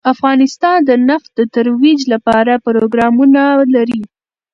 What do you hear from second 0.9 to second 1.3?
نفت